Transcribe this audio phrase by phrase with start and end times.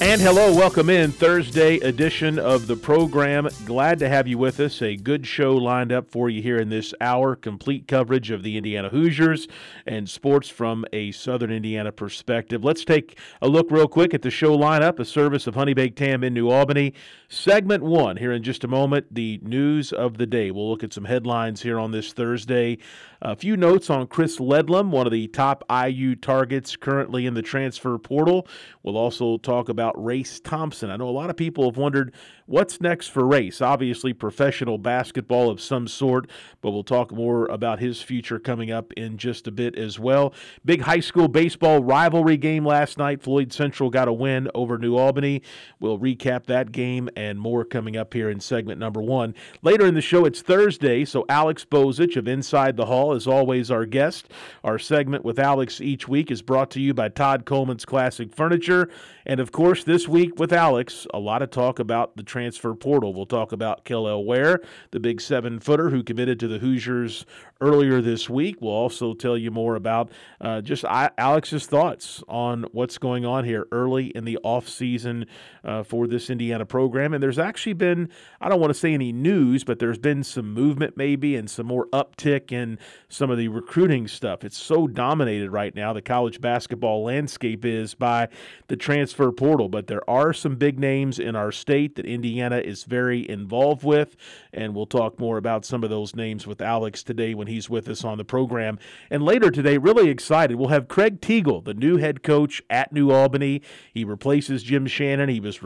[0.00, 3.48] And hello, welcome in Thursday edition of the program.
[3.64, 4.80] Glad to have you with us.
[4.80, 7.34] A good show lined up for you here in this hour.
[7.34, 9.48] Complete coverage of the Indiana Hoosiers
[9.86, 12.62] and sports from a Southern Indiana perspective.
[12.64, 15.00] Let's take a look real quick at the show lineup.
[15.00, 16.94] A service of Honey Baked Ham in New Albany.
[17.28, 19.12] Segment one here in just a moment.
[19.12, 20.52] The news of the day.
[20.52, 22.78] We'll look at some headlines here on this Thursday.
[23.20, 27.42] A few notes on Chris Ledlum, one of the top IU targets currently in the
[27.42, 28.46] transfer portal.
[28.84, 30.90] We'll also talk about Race Thompson.
[30.90, 32.12] I know a lot of people have wondered
[32.48, 33.60] what's next for Race.
[33.60, 36.28] Obviously, professional basketball of some sort,
[36.62, 40.32] but we'll talk more about his future coming up in just a bit as well.
[40.64, 43.22] Big high school baseball rivalry game last night.
[43.22, 45.42] Floyd Central got a win over New Albany.
[45.78, 49.34] We'll recap that game and more coming up here in segment number one.
[49.62, 53.70] Later in the show, it's Thursday, so Alex Bozich of Inside the Hall is always
[53.70, 54.28] our guest.
[54.64, 58.88] Our segment with Alex each week is brought to you by Todd Coleman's Classic Furniture.
[59.26, 63.12] And of course, this week with Alex, a lot of talk about the transfer portal.
[63.12, 64.60] We'll talk about Kel'el Ware,
[64.92, 67.26] the big seven footer who committed to the Hoosiers
[67.60, 68.58] earlier this week.
[68.60, 73.66] We'll also tell you more about uh, just Alex's thoughts on what's going on here
[73.72, 75.26] early in the offseason
[75.64, 77.12] uh, for this Indiana program.
[77.12, 78.08] And there's actually been,
[78.40, 81.66] I don't want to say any news, but there's been some movement maybe and some
[81.66, 82.78] more uptick in
[83.08, 84.44] some of the recruiting stuff.
[84.44, 88.28] It's so dominated right now, the college basketball landscape is by
[88.68, 89.68] the transfer portal.
[89.68, 94.16] But there are some big names in our state that Indiana is very involved with.
[94.52, 97.88] And we'll talk more about some of those names with Alex today when he's with
[97.88, 98.78] us on the program.
[99.10, 103.10] And later today, really excited, we'll have Craig Teagle, the new head coach at New
[103.10, 103.62] Albany.
[103.92, 105.28] He replaces Jim Shannon.
[105.28, 105.60] He was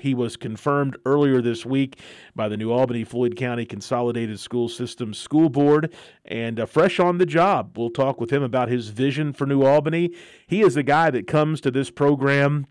[0.00, 2.00] he was confirmed earlier this week
[2.34, 5.92] by the New Albany Floyd County Consolidated School System School Board
[6.24, 7.76] and uh, fresh on the job.
[7.76, 10.10] We'll talk with him about his vision for New Albany.
[10.46, 12.66] He is a guy that comes to this program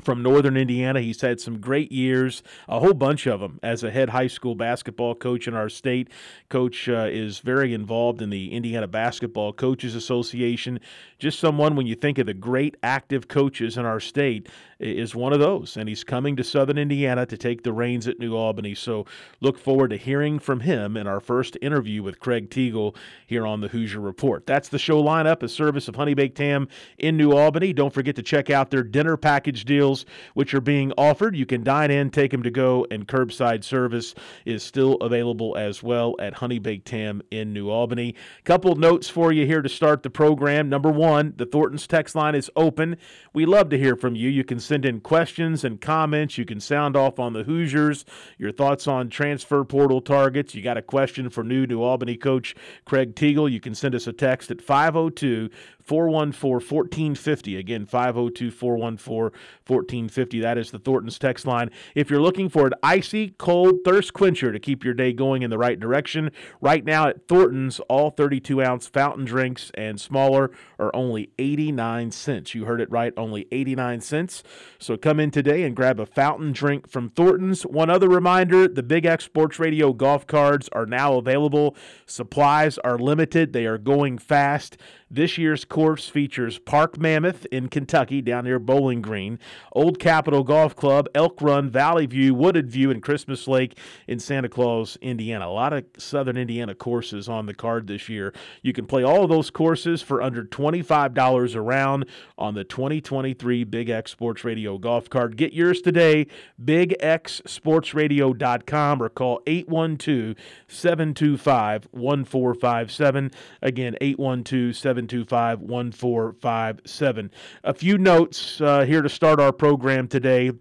[0.00, 1.00] from Northern Indiana.
[1.00, 4.54] He's had some great years, a whole bunch of them, as a head high school
[4.54, 6.08] basketball coach in our state.
[6.48, 10.80] Coach uh, is very involved in the Indiana Basketball Coaches Association.
[11.18, 14.48] Just someone, when you think of the great active coaches in our state,
[14.80, 15.76] is one of those.
[15.76, 18.74] And he's coming to Southern Indiana to take the reins at New Albany.
[18.74, 19.06] So
[19.40, 23.60] look forward to hearing from him in our first interview with Craig Teagle here on
[23.60, 24.44] the Hoosier Report.
[24.46, 26.66] That's the show lineup, a service of Honey Baked Ham
[26.98, 27.72] in New Albany.
[27.72, 31.36] Don't forget to check out their dinner package deals, which are being offered.
[31.36, 35.82] You can dine in, take them to go, and curbside service is still available as
[35.82, 38.14] well at Honey Baked Ham in New Albany.
[38.44, 40.68] Couple notes for you here to start the program.
[40.68, 42.96] Number one, the Thornton's text line is open.
[43.32, 44.28] We love to hear from you.
[44.28, 46.38] You can send in questions and comments.
[46.38, 48.04] You can sound off on the Hoosiers,
[48.38, 50.54] your thoughts on transfer portal targets.
[50.54, 52.54] You got a question for new New Albany coach
[52.84, 53.50] Craig Teagle.
[53.50, 55.50] You can send us a text at 502
[55.84, 57.56] 414 1450.
[57.56, 60.40] Again, 502 414 1450.
[60.40, 61.70] That is the Thornton's text line.
[61.94, 65.50] If you're looking for an icy, cold thirst quencher to keep your day going in
[65.50, 70.94] the right direction, right now at Thornton's, all 32 ounce fountain drinks and smaller are
[70.94, 72.54] only 89 cents.
[72.54, 74.42] You heard it right, only 89 cents.
[74.78, 77.62] So come in today and grab a fountain drink from Thornton's.
[77.62, 81.76] One other reminder the Big X Sports Radio golf cards are now available.
[82.06, 84.76] Supplies are limited, they are going fast.
[85.10, 89.38] This year's course features Park Mammoth in Kentucky, down near Bowling Green,
[89.72, 94.50] Old Capitol Golf Club, Elk Run, Valley View, Wooded View, and Christmas Lake in Santa
[94.50, 95.46] Claus, Indiana.
[95.46, 98.34] A lot of Southern Indiana courses on the card this year.
[98.60, 102.04] You can play all of those courses for under $25 a round
[102.36, 105.38] on the 2023 Big X Sports Radio golf card.
[105.38, 106.26] Get yours today,
[106.62, 110.36] bigxsportsradio.com or call 812
[110.68, 113.30] 725 1457.
[113.62, 117.30] Again, 812 725 1457.
[117.64, 120.52] A few notes uh, here to start our program today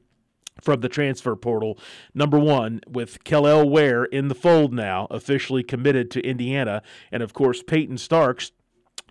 [0.62, 1.78] from the transfer portal.
[2.14, 7.34] Number one, with Kel'el Ware in the fold now, officially committed to Indiana, and of
[7.34, 8.52] course Peyton Starks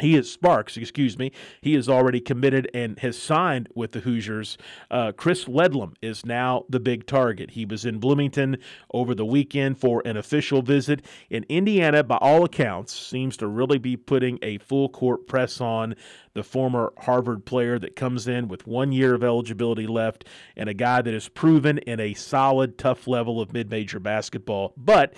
[0.01, 1.33] he is Sparks, excuse me.
[1.61, 4.57] He is already committed and has signed with the Hoosiers.
[4.91, 7.51] Uh, Chris Ledlum is now the big target.
[7.51, 8.59] He was in Bloomington
[8.93, 11.05] over the weekend for an official visit.
[11.29, 15.95] In Indiana, by all accounts, seems to really be putting a full court press on
[16.35, 20.25] the former Harvard player that comes in with one year of eligibility left
[20.57, 24.73] and a guy that is proven in a solid, tough level of mid major basketball.
[24.77, 25.15] But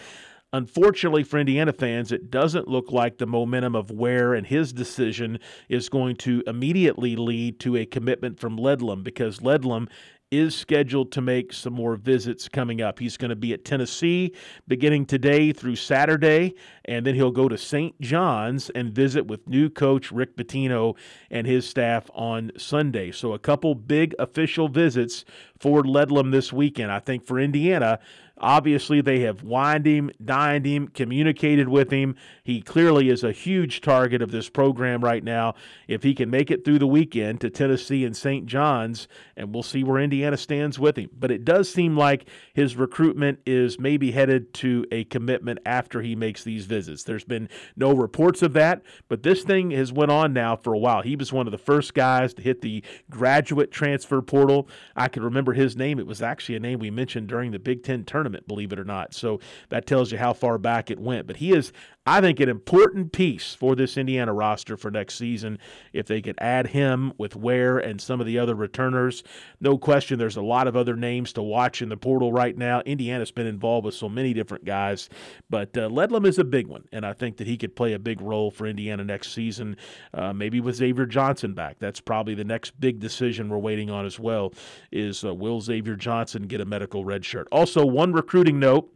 [0.54, 5.38] Unfortunately for Indiana fans, it doesn't look like the momentum of Ware and his decision
[5.70, 9.88] is going to immediately lead to a commitment from Ledlum because Ledlum
[10.30, 12.98] is scheduled to make some more visits coming up.
[12.98, 14.34] He's going to be at Tennessee
[14.66, 16.54] beginning today through Saturday,
[16.86, 17.98] and then he'll go to St.
[18.00, 20.96] John's and visit with new coach Rick Pitino
[21.30, 23.10] and his staff on Sunday.
[23.10, 25.26] So, a couple big official visits
[25.58, 26.90] for Ledlum this weekend.
[26.90, 27.98] I think for Indiana,
[28.42, 32.16] Obviously, they have wined him, dined him, communicated with him.
[32.42, 35.54] He clearly is a huge target of this program right now.
[35.86, 38.46] If he can make it through the weekend to Tennessee and St.
[38.46, 39.06] John's,
[39.36, 41.08] and we'll see where Indiana stands with him.
[41.16, 46.16] But it does seem like his recruitment is maybe headed to a commitment after he
[46.16, 47.04] makes these visits.
[47.04, 50.78] There's been no reports of that, but this thing has went on now for a
[50.78, 51.02] while.
[51.02, 54.68] He was one of the first guys to hit the graduate transfer portal.
[54.96, 56.00] I can remember his name.
[56.00, 58.78] It was actually a name we mentioned during the Big Ten tournament tournament, believe it
[58.78, 59.14] or not.
[59.14, 61.26] So that tells you how far back it went.
[61.26, 61.72] But he is,
[62.04, 65.58] I think, an important piece for this Indiana roster for next season.
[65.92, 69.22] If they could add him with Ware and some of the other returners,
[69.60, 72.80] no question there's a lot of other names to watch in the portal right now.
[72.80, 75.08] Indiana's been involved with so many different guys,
[75.48, 78.00] but uh, Ledlum is a big one, and I think that he could play a
[78.00, 79.76] big role for Indiana next season,
[80.12, 81.76] uh, maybe with Xavier Johnson back.
[81.78, 84.52] That's probably the next big decision we're waiting on as well
[84.90, 87.46] is uh, will Xavier Johnson get a medical red shirt?
[87.52, 88.92] Also, one recruiting note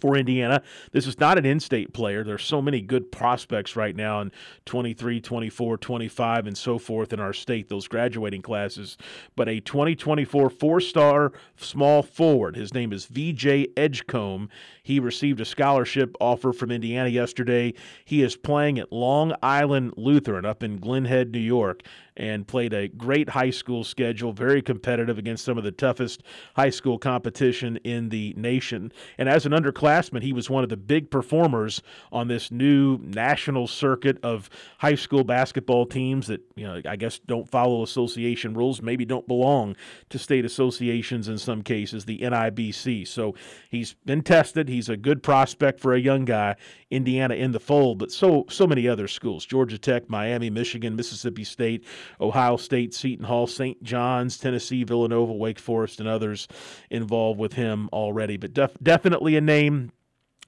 [0.00, 0.62] for Indiana.
[0.92, 2.24] This is not an in state player.
[2.24, 4.32] There's so many good prospects right now in
[4.66, 8.96] 23, 24, 25, and so forth in our state, those graduating classes.
[9.36, 14.48] But a 2024 four star small forward, his name is VJ Edgecombe.
[14.82, 17.74] He received a scholarship offer from Indiana yesterday.
[18.04, 21.82] He is playing at Long Island Lutheran up in Glen Head, New York
[22.16, 26.22] and played a great high school schedule, very competitive against some of the toughest
[26.56, 28.92] high school competition in the nation.
[29.18, 33.66] And as an underclassman, he was one of the big performers on this new national
[33.66, 38.82] circuit of high school basketball teams that, you know, I guess don't follow association rules,
[38.82, 39.76] maybe don't belong
[40.10, 43.08] to state associations in some cases, the NIBC.
[43.08, 43.34] So
[43.70, 44.68] he's been tested.
[44.72, 46.56] He's a good prospect for a young guy.
[46.90, 51.44] Indiana in the fold, but so so many other schools: Georgia Tech, Miami, Michigan, Mississippi
[51.44, 51.84] State,
[52.20, 53.82] Ohio State, Seton Hall, St.
[53.82, 56.48] John's, Tennessee, Villanova, Wake Forest, and others
[56.90, 58.36] involved with him already.
[58.36, 59.92] But def- definitely a name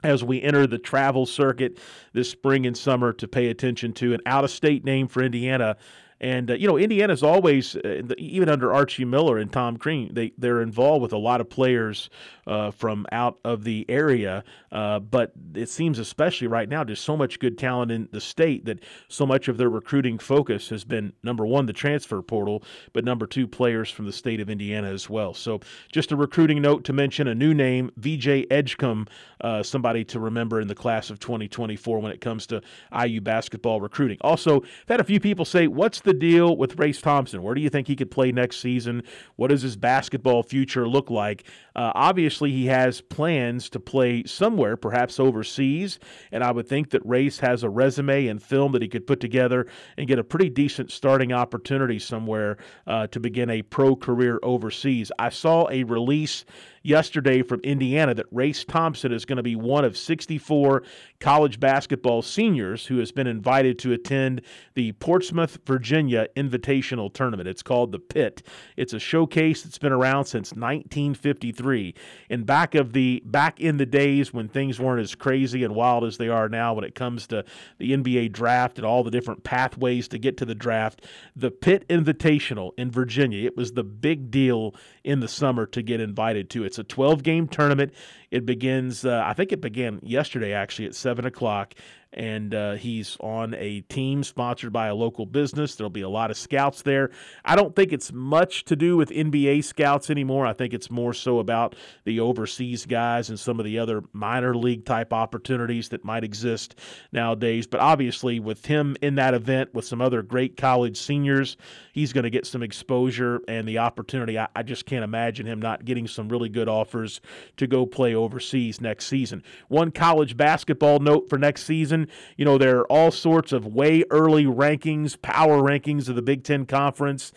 [0.03, 1.79] as we enter the travel circuit
[2.13, 4.13] this spring and summer to pay attention to.
[4.13, 5.77] An out of state name for Indiana
[6.21, 10.33] and uh, you know, Indiana's always, uh, even under Archie Miller and Tom Crean, they
[10.39, 12.11] they're involved with a lot of players
[12.47, 14.45] uh, from out of the area.
[14.71, 18.65] Uh, but it seems, especially right now, there's so much good talent in the state
[18.65, 22.63] that so much of their recruiting focus has been number one, the transfer portal,
[22.93, 25.35] but number two, players from the state of Indiana as well.
[25.35, 25.61] So
[25.93, 29.07] just a recruiting note to mention a new name, VJ Edgecombe,
[29.41, 32.63] uh, somebody to remember in the class of 2024 when it comes to
[33.05, 34.19] IU basketball recruiting.
[34.21, 37.43] Also, I've had a few people say, "What's the deal with Race Thompson?
[37.43, 39.03] Where do you think he could play next season?
[39.37, 41.45] What does his basketball future look like?
[41.75, 45.99] Uh, obviously, he has plans to play somewhere, perhaps overseas,
[46.31, 49.21] and I would think that Race has a resume and film that he could put
[49.21, 49.67] together
[49.99, 55.11] and get a pretty decent starting opportunity somewhere uh, to begin a pro career overseas.
[55.19, 56.45] I saw a release
[56.85, 60.85] yesterday from Indiana that Race Thompson is going to be one of 64
[61.19, 64.43] college basketball seniors who has been invited to attend
[64.75, 67.49] the Portsmouth, Virginia Invitational Tournament.
[67.49, 68.47] It's called the Pit.
[68.77, 71.95] It's a showcase that's been around since 1953.
[72.29, 76.05] And back of the back in the days when things weren't as crazy and wild
[76.05, 77.45] as they are now when it comes to
[77.79, 81.89] the NBA draft and all the different pathways to get to the draft, the Pit
[81.89, 86.65] Invitational in Virginia, it was the big deal in the summer to get invited to.
[86.75, 87.95] It's a 12 game tournament.
[88.33, 91.75] It begins, uh, I think it began yesterday actually at 7 o'clock
[92.15, 95.75] and uh, he's on a team sponsored by a local business.
[95.75, 97.11] There'll be a lot of scouts there.
[97.45, 100.47] I don't think it's much to do with NBA scouts anymore.
[100.47, 104.55] I think it's more so about the overseas guys and some of the other minor
[104.55, 106.77] league type opportunities that might exist
[107.13, 107.67] nowadays.
[107.67, 111.57] But obviously, with him in that event with some other great college seniors,
[111.93, 114.39] he's going to get some exposure and the opportunity.
[114.39, 117.21] I, I just can't imagine him not getting some really good offers
[117.57, 119.43] to go play overseas next season.
[119.67, 122.04] One college basketball note for next season
[122.37, 126.45] you know, there are all sorts of way early rankings, power rankings of the Big
[126.45, 127.33] Ten Conference.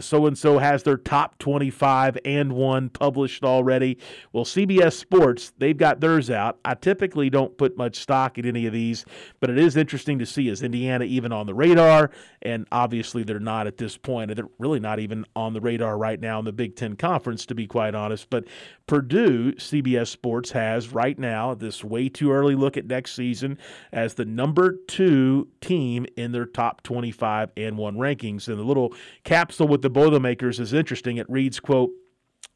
[0.00, 3.98] So and so has their top 25 and one published already.
[4.32, 6.58] Well, CBS Sports, they've got theirs out.
[6.64, 9.04] I typically don't put much stock in any of these,
[9.40, 12.10] but it is interesting to see is Indiana even on the radar?
[12.42, 14.34] And obviously, they're not at this point.
[14.34, 17.54] They're really not even on the radar right now in the Big Ten Conference, to
[17.54, 18.28] be quite honest.
[18.30, 18.44] But
[18.86, 23.58] Purdue, CBS Sports has right now this way too early look at next season
[23.98, 28.48] as the number two team in their top 25 and one rankings.
[28.48, 31.16] And the little capsule with the Boilermakers is interesting.
[31.16, 31.90] It reads, quote,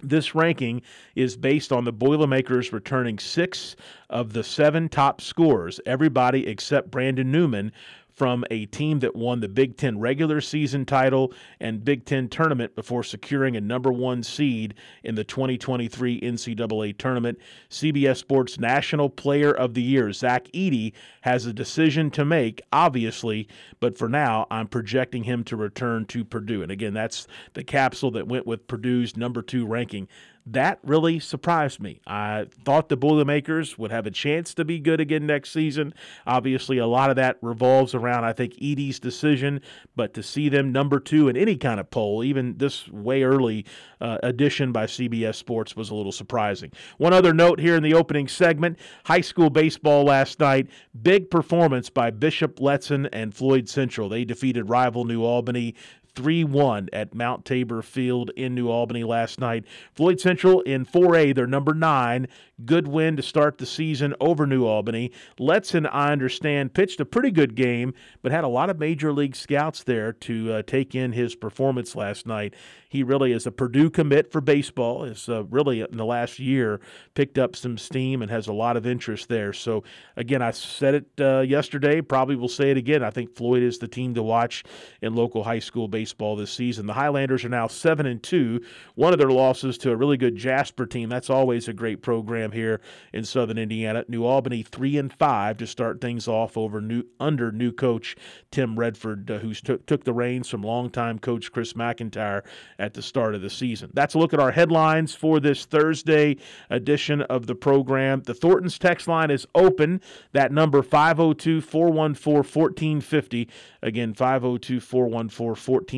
[0.03, 0.83] this ranking
[1.15, 3.77] is based on the Boilermakers returning six
[4.11, 7.73] of the seven top scorers, everybody except Brandon Newman,
[8.15, 12.75] from a team that won the Big Ten regular season title and Big Ten tournament
[12.75, 17.39] before securing a number one seed in the 2023 NCAA tournament.
[17.71, 20.93] CBS Sports National Player of the Year, Zach Edey,
[21.23, 23.49] has a decision to make, obviously,
[23.81, 26.63] but for now, I'm projecting him to return to Purdue.
[26.63, 30.09] And again, that's the capsule that went with Purdue's number two ranking
[30.47, 32.01] that really surprised me.
[32.07, 35.95] I thought the Boilermakers would have a chance to be good again next season.
[36.27, 39.61] Obviously, a lot of that revolves around, I think, Edey's decision,
[39.95, 43.65] but to see them number two in any kind of poll, even this way early
[44.01, 46.73] uh, edition by CBS Sports, was a little surprising.
[46.99, 50.69] One other note here in the opening segment high school baseball last night,
[51.03, 54.09] big performance by Bishop Letson and Floyd Central.
[54.09, 55.77] They defeated rival New Albany
[56.15, 59.65] 3 1 at Mount Tabor Field in New Albany last night.
[59.95, 62.29] Floyd Central in 4A, they're number nine.
[62.65, 65.11] Good win to start the season over New Albany.
[65.41, 69.35] Letson, I understand, pitched a pretty good game, but had a lot of major league
[69.35, 72.55] scouts there to uh, take in his performance last night.
[72.89, 75.05] He really is a Purdue commit for baseball.
[75.05, 76.81] Is uh, really in the last year
[77.15, 79.55] picked up some steam and has a lot of interest there.
[79.55, 79.83] So
[80.17, 82.03] again, I said it uh, yesterday.
[82.03, 83.03] Probably will say it again.
[83.03, 84.63] I think Floyd is the team to watch
[85.01, 86.02] in local high school baseball
[86.37, 86.87] this season.
[86.87, 88.61] The Highlanders are now seven and two.
[88.95, 91.09] One of their losses to a really good Jasper team.
[91.09, 92.81] That's always a great program here
[93.13, 94.05] in Southern Indiana.
[94.09, 98.17] New Albany three and five to start things off over new under new coach
[98.51, 102.43] Tim Redford, uh, who took took the reins from longtime coach Chris McIntyre
[102.79, 103.91] at the start of the season.
[103.95, 106.37] That's a look at our headlines for this Thursday
[106.71, 108.23] edition of the program.
[108.23, 110.01] The Thornton's text line is open.
[110.33, 113.49] That number 502 414 1450.
[113.83, 115.92] Again, 502 414 1450.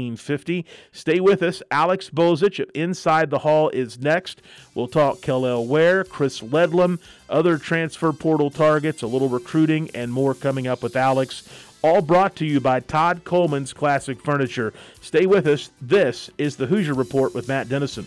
[0.92, 1.62] Stay with us.
[1.70, 4.42] Alex Bozich of Inside the Hall is next.
[4.74, 6.98] We'll talk Kel'el Ware, Chris Ledlum,
[7.28, 11.48] other transfer portal targets, a little recruiting, and more coming up with Alex
[11.84, 14.72] all brought to you by Todd Coleman's Classic Furniture.
[15.02, 15.70] Stay with us.
[15.82, 18.06] This is the Hoosier Report with Matt Dennison.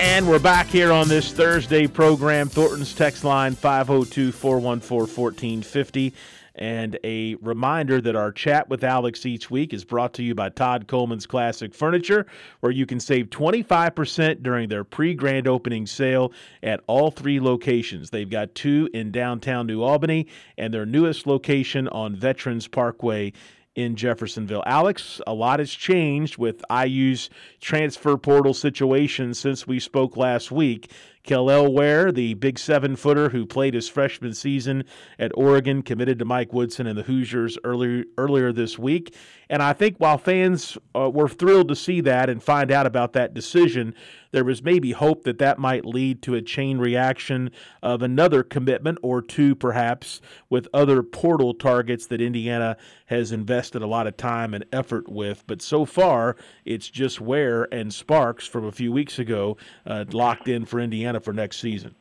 [0.00, 2.48] And we're back here on this Thursday program.
[2.48, 6.14] Thornton's text line 502 414 1450.
[6.54, 10.50] And a reminder that our chat with Alex each week is brought to you by
[10.50, 12.26] Todd Coleman's Classic Furniture,
[12.60, 18.10] where you can save 25% during their pre grand opening sale at all three locations.
[18.10, 23.32] They've got two in downtown New Albany and their newest location on Veterans Parkway
[23.78, 24.64] in Jeffersonville.
[24.66, 27.30] Alex, a lot has changed with IU's
[27.60, 30.90] transfer portal situation since we spoke last week.
[31.28, 34.84] Kel'el Ware, the big seven footer who played his freshman season
[35.18, 39.14] at Oregon, committed to Mike Woodson and the Hoosiers earlier earlier this week.
[39.50, 43.12] And I think while fans uh, were thrilled to see that and find out about
[43.14, 43.94] that decision,
[44.30, 47.50] there was maybe hope that that might lead to a chain reaction
[47.82, 50.20] of another commitment or two, perhaps,
[50.50, 55.44] with other portal targets that Indiana has invested a lot of time and effort with.
[55.46, 59.56] But so far, it's just Ware and Sparks from a few weeks ago
[59.86, 61.94] uh, locked in for Indiana for next season.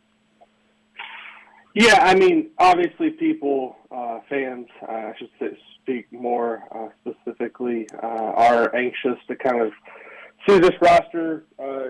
[1.74, 7.88] Yeah, I mean, obviously, people, uh, fans, uh, I should say, speak more uh, specifically,
[8.02, 9.72] uh, are anxious to kind of
[10.48, 11.90] see this roster uh,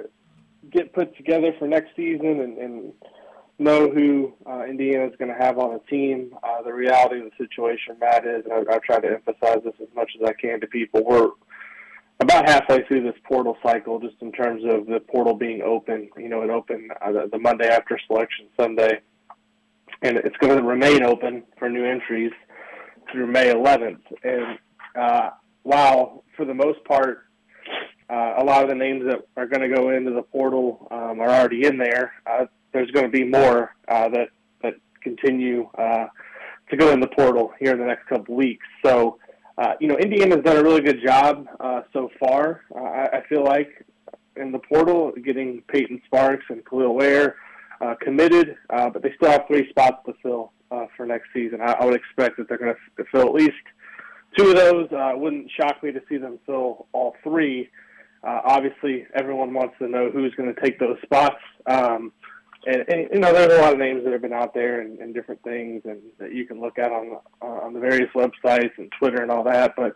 [0.72, 2.94] get put together for next season and, and
[3.60, 6.36] know who uh, Indiana is going to have on the team.
[6.66, 9.88] The reality of the situation, Matt, is, and I, I've tried to emphasize this as
[9.96, 11.30] much as I can to people, we're
[12.20, 16.10] about halfway through this portal cycle, just in terms of the portal being open.
[16.18, 19.02] You know, it opened uh, the, the Monday after Selection Sunday,
[20.02, 22.32] and it's going to remain open for new entries
[23.12, 24.02] through May 11th.
[24.24, 24.58] And
[24.96, 25.30] uh,
[25.64, 27.28] while for the most part,
[28.10, 31.20] uh, a lot of the names that are going to go into the portal um,
[31.20, 32.14] are already in there.
[32.26, 34.30] Uh, there's going to be more uh, that
[34.62, 36.06] that continue uh,
[36.70, 38.66] to go in the portal here in the next couple weeks.
[38.86, 39.20] So,
[39.58, 42.62] uh, you know, Indiana's done a really good job uh, so far.
[42.74, 43.86] Uh, I, I feel like
[44.36, 47.36] in the portal, getting Peyton Sparks and Kel'el Ware
[47.82, 51.60] uh, committed, uh, but they still have three spots to fill uh, for next season.
[51.62, 53.54] I, I would expect that they're going to fill at least
[54.38, 54.92] two of those.
[54.92, 57.70] Uh, wouldn't shock me to see them fill all three.
[58.24, 61.38] Uh, obviously, everyone wants to know who's going to take those spots.
[61.66, 62.12] Um,
[62.66, 65.00] and, and, you know, there's a lot of names that have been out there and,
[65.00, 68.72] and different things, and that you can look at on uh, on the various websites
[68.78, 69.74] and Twitter and all that.
[69.76, 69.96] But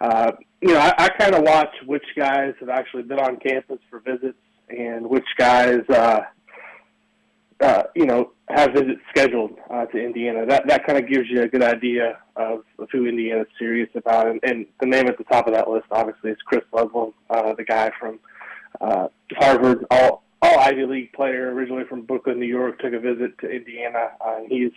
[0.00, 3.78] uh, you know, I, I kind of watch which guys have actually been on campus
[3.88, 4.38] for visits
[4.68, 6.20] and which guys uh,
[7.62, 10.44] uh, you know, have visits scheduled uh, to Indiana.
[10.44, 14.26] That that kind of gives you a good idea of, of who Indiana's serious about.
[14.26, 17.54] And, and the name at the top of that list, obviously, is Chris Ledlum, uh,
[17.54, 18.18] the guy from
[18.80, 23.38] uh, Harvard, all all Ivy League player, originally from Brooklyn, New York, took a visit
[23.38, 24.10] to Indiana.
[24.20, 24.72] Uh, he's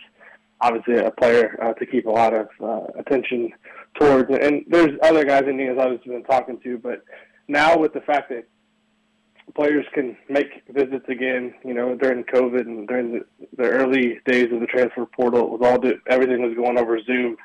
[0.60, 3.52] obviously a player uh, to keep a lot of uh, attention
[3.98, 4.30] towards.
[4.30, 7.02] And there's other guys in Indiana's obviously been talking to, but
[7.48, 8.46] now with the fact that
[9.54, 11.54] players can make visits again.
[11.64, 13.20] You know, during COVID and during the,
[13.56, 17.36] the early days of the transfer portal, it was all everything was going over Zoom.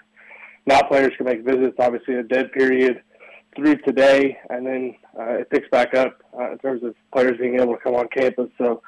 [0.65, 1.75] Now players can make visits.
[1.79, 3.01] Obviously, a dead period
[3.55, 7.59] through today, and then uh, it picks back up uh, in terms of players being
[7.59, 8.49] able to come on campus.
[8.57, 8.81] So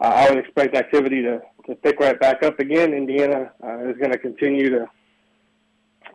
[0.00, 2.92] uh, I would expect activity to, to pick right back up again.
[2.92, 4.88] Indiana uh, is going to continue to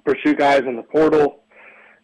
[0.05, 1.43] pursue guys in the portal,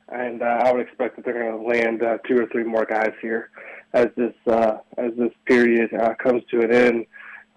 [0.09, 2.85] and uh, I would expect that they're going to land uh, two or three more
[2.85, 3.49] guys here
[3.93, 7.05] as this uh, as this period uh, comes to an end.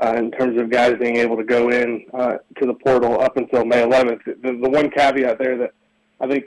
[0.02, 3.36] Uh, in terms of guys being able to go in uh, to the portal up
[3.36, 5.74] until May 11th, the, the one caveat there that
[6.18, 6.46] I think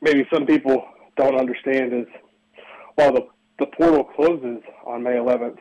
[0.00, 0.86] maybe some people
[1.20, 2.06] don't understand is
[2.96, 3.26] while the
[3.58, 5.58] the portal closes on May 11th,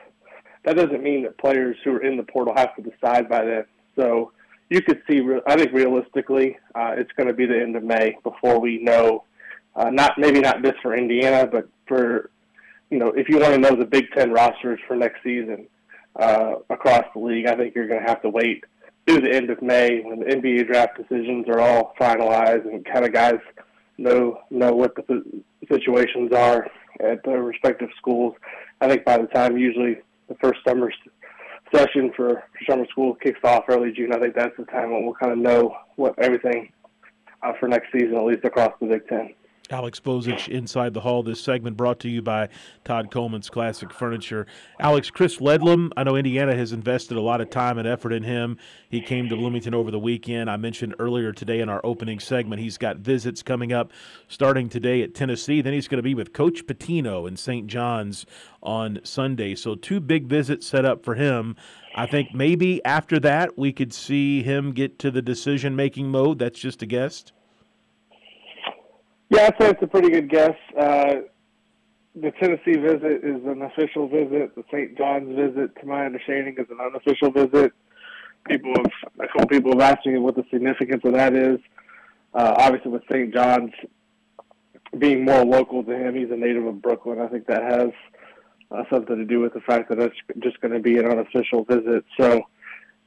[0.64, 3.66] that doesn't mean that players who are in the portal have to decide by then.
[3.98, 4.32] So
[4.70, 8.18] you could see, I think realistically, uh, it's going to be the end of May
[8.24, 9.26] before we know.
[9.76, 12.32] Uh, not maybe not just for Indiana, but for
[12.90, 15.68] you know, if you want to know the Big Ten rosters for next season
[16.16, 18.64] uh, across the league, I think you're going to have to wait
[19.06, 23.06] through the end of May when the NBA draft decisions are all finalized and kind
[23.06, 23.40] of guys
[23.98, 26.68] know know what the situations are
[27.00, 28.36] at their respective schools.
[28.82, 30.92] I think by the time usually the first summer
[31.74, 35.14] session for summer school kicks off early June, I think that's the time when we'll
[35.14, 36.72] kind of know what everything
[37.44, 39.34] uh, for next season, at least across the Big Ten.
[39.70, 41.22] Alex Bozich inside the hall.
[41.22, 42.50] This segment brought to you by
[42.84, 44.48] Todd Coleman's Classic Furniture.
[44.80, 48.24] Alex, Chris Ledlum, I know Indiana has invested a lot of time and effort in
[48.24, 48.58] him.
[48.90, 50.50] He came to Bloomington over the weekend.
[50.50, 53.92] I mentioned earlier today in our opening segment, he's got visits coming up
[54.28, 55.62] starting today at Tennessee.
[55.62, 57.68] Then he's going to be with Coach Pitino in St.
[57.68, 58.26] John's
[58.64, 59.56] on Sunday.
[59.56, 61.56] So, two big visits set up for him.
[61.96, 66.40] I think maybe after that, we could see him get to the decision making mode.
[66.40, 67.32] That's just a guess.
[69.30, 70.56] Yeah, I'd say it's a pretty good guess.
[70.78, 71.16] Uh,
[72.16, 74.56] the Tennessee visit is an official visit.
[74.56, 74.98] The St.
[74.98, 77.72] John's visit, to my understanding, is an unofficial visit.
[78.48, 81.60] People have, a couple people have asked me what the significance of that is.
[82.34, 83.32] Uh, obviously, with St.
[83.34, 83.74] John's
[84.98, 87.20] being more local to him, he's a native of Brooklyn.
[87.20, 87.90] I think that has
[88.72, 91.66] uh, something to do with the fact that that's just going to be an unofficial
[91.66, 92.04] visit.
[92.20, 92.42] So,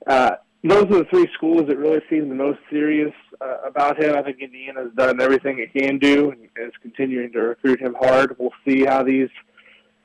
[0.07, 4.15] uh, those are the three schools that really seem the most serious uh, about him.
[4.17, 8.37] I think Indiana's done everything it can do and is continuing to recruit him hard.
[8.39, 9.29] We'll see how these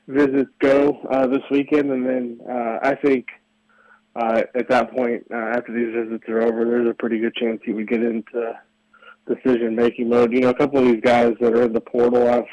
[0.08, 3.26] visits go uh, this weekend, and then uh, I think
[4.16, 7.60] uh, at that point, uh, after these visits are over, there's a pretty good chance
[7.64, 8.58] he would get into
[9.28, 10.32] decision making mode.
[10.32, 12.44] You know, a couple of these guys that are in the portal, I've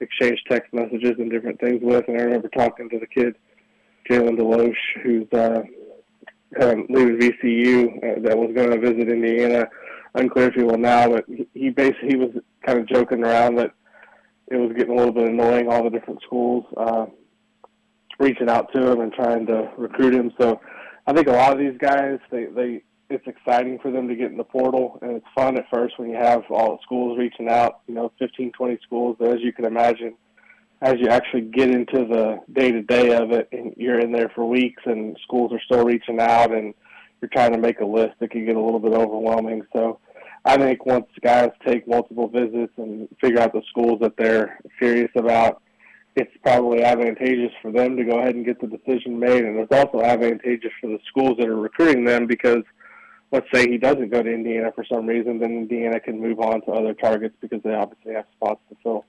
[0.00, 3.36] exchanged text messages and different things with, and I remember talking to the kid,
[4.10, 5.62] Jalen DeLoach, who's uh,
[6.62, 9.68] um, leaving VCU uh, that was going to visit Indiana.
[10.14, 12.30] Unclear if he will now, but he, basically he was
[12.64, 13.72] kind of joking around that
[14.48, 17.06] it was getting a little bit annoying all the different schools uh,
[18.20, 20.32] reaching out to him and trying to recruit him.
[20.40, 20.60] So
[21.06, 24.30] I think a lot of these guys they they it's exciting for them to get
[24.30, 27.48] in the portal and it's fun at first when you have all the schools reaching
[27.48, 29.16] out, you know, 15, 20 schools.
[29.18, 30.14] But as you can imagine,
[30.84, 34.30] as you actually get into the day to day of it and you're in there
[34.34, 36.74] for weeks and schools are still reaching out and
[37.20, 39.62] you're trying to make a list, it can get a little bit overwhelming.
[39.72, 39.98] So
[40.44, 45.10] I think once guys take multiple visits and figure out the schools that they're serious
[45.16, 45.62] about,
[46.16, 49.42] it's probably advantageous for them to go ahead and get the decision made.
[49.42, 52.62] And it's also advantageous for the schools that are recruiting them because
[53.32, 56.60] let's say he doesn't go to Indiana for some reason, then Indiana can move on
[56.66, 59.06] to other targets because they obviously have spots to fill.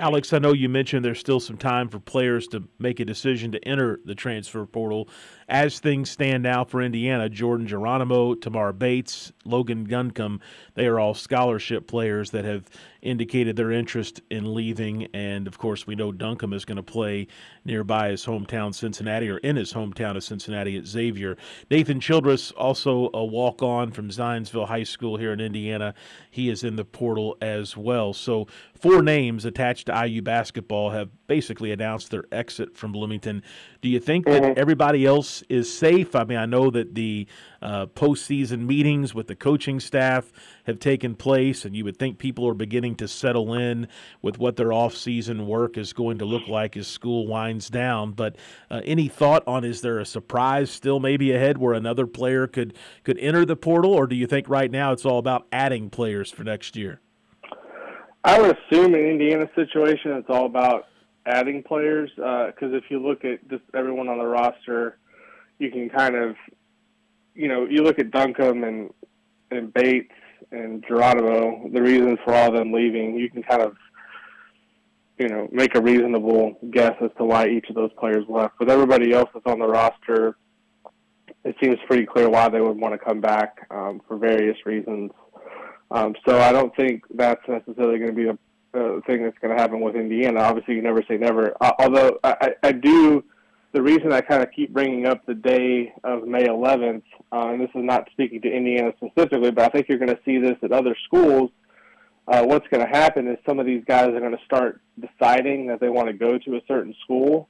[0.00, 3.50] Alex, I know you mentioned there's still some time for players to make a decision
[3.50, 5.08] to enter the transfer portal.
[5.48, 10.40] As things stand now for Indiana, Jordan Geronimo, Tamar Bates, Logan Duncombe,
[10.74, 12.70] they are all scholarship players that have
[13.02, 15.08] indicated their interest in leaving.
[15.14, 17.26] And of course, we know Duncombe is going to play
[17.64, 21.36] nearby his hometown, Cincinnati, or in his hometown of Cincinnati at Xavier.
[21.70, 25.94] Nathan Childress, also a walk on from Zionsville High School here in Indiana.
[26.30, 28.12] He is in the portal as well.
[28.12, 33.42] So, four names attached to IU basketball have basically announced their exit from Bloomington.
[33.80, 34.58] Do you think that mm-hmm.
[34.58, 36.14] everybody else is safe?
[36.14, 37.26] I mean, I know that the
[37.60, 40.32] uh, postseason meetings with the coaching staff
[40.64, 43.88] have taken place, and you would think people are beginning to settle in
[44.22, 48.12] with what their off-season work is going to look like as school winds down.
[48.12, 48.36] But
[48.70, 52.74] uh, any thought on is there a surprise still maybe ahead where another player could
[53.04, 56.30] could enter the portal, or do you think right now it's all about adding players
[56.30, 57.00] for next year?
[58.24, 60.86] I would assume in Indiana's situation, it's all about
[61.26, 64.98] adding players because uh, if you look at just everyone on the roster,
[65.58, 66.36] you can kind of
[67.38, 68.90] you know, you look at Duncombe and
[69.50, 70.12] and Bates
[70.50, 73.76] and Geronimo, the reasons for all of them leaving, you can kind of
[75.18, 78.58] you know make a reasonable guess as to why each of those players left.
[78.58, 80.36] With everybody else that's on the roster,
[81.44, 85.10] it seems pretty clear why they would want to come back um, for various reasons.
[85.90, 89.56] Um, so I don't think that's necessarily going to be a, a thing that's going
[89.56, 90.40] to happen with Indiana.
[90.40, 91.56] Obviously, you never say never.
[91.60, 93.24] Uh, although I, I do
[93.72, 97.02] the reason I kind of keep bringing up the day of May 11th,
[97.32, 100.20] uh, and this is not speaking to Indiana specifically, but I think you're going to
[100.24, 101.50] see this at other schools.
[102.26, 105.66] Uh, what's going to happen is some of these guys are going to start deciding
[105.66, 107.48] that they want to go to a certain school,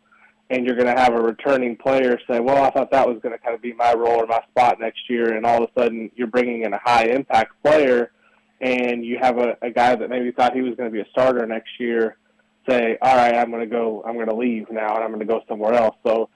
[0.50, 3.36] and you're going to have a returning player say, "Well, I thought that was going
[3.36, 5.80] to kind of be my role or my spot next year," and all of a
[5.80, 8.12] sudden you're bringing in a high impact player,
[8.60, 11.10] and you have a, a guy that maybe thought he was going to be a
[11.10, 12.16] starter next year
[12.68, 15.20] say, all right, I'm going to go, I'm going to leave now, and I'm going
[15.20, 15.96] to go somewhere else.
[16.06, 16.28] So,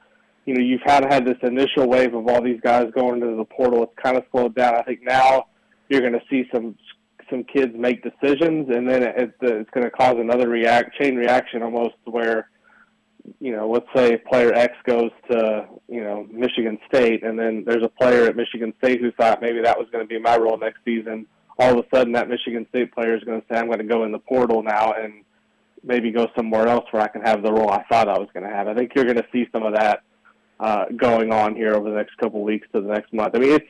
[0.47, 3.45] you know, you've had had this initial wave of all these guys going into the
[3.45, 3.83] portal.
[3.83, 4.75] It's kind of slowed down.
[4.75, 5.47] I think now
[5.89, 6.77] you're going to see some
[7.31, 11.63] some kids make decisions, and then it, it's going to cause another react chain reaction
[11.63, 12.51] almost where,
[13.41, 17.85] you know, let's say player X goes to you know Michigan State, and then there's
[17.85, 20.59] a player at Michigan State who thought maybe that was going to be my role
[20.59, 21.27] next season.
[21.59, 23.85] All of a sudden, that Michigan State player is going to say, "I'm going to
[23.85, 25.25] go in the portal now," and
[25.85, 28.49] maybe go somewhere else where I can have the role I thought I was going
[28.49, 28.69] to have.
[28.69, 30.03] I think you're going to see some of that
[30.61, 33.35] uh, going on here over the next couple weeks to the next month.
[33.35, 33.67] I mean, it's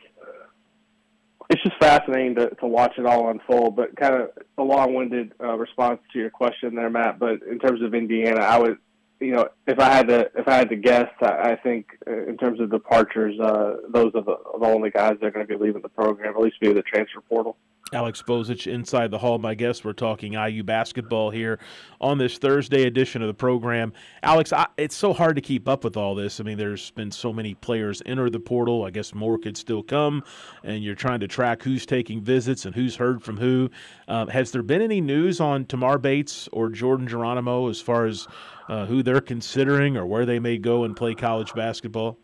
[1.50, 3.76] it's just fascinating to, to watch it all unfold.
[3.76, 7.18] But kind of a long-winded uh, response to your question there, Matt.
[7.18, 8.78] But in terms of Indiana, I would,
[9.20, 12.24] you know, if I had to if I had to guess, I, I think uh,
[12.26, 15.58] in terms of departures, uh, those are the, the only guys that are going to
[15.58, 17.56] be leaving the program, at least via the transfer portal.
[17.92, 19.38] Alex Bozich inside the hall.
[19.38, 21.58] My guest, we're talking IU basketball here
[22.00, 23.92] on this Thursday edition of the program.
[24.22, 26.40] Alex, I, it's so hard to keep up with all this.
[26.40, 28.84] I mean, there's been so many players enter the portal.
[28.84, 30.24] I guess more could still come,
[30.64, 33.70] and you're trying to track who's taking visits and who's heard from who.
[34.08, 38.26] Um, has there been any news on Tamar Bates or Jordan Geronimo as far as
[38.68, 42.18] uh, who they're considering or where they may go and play college basketball?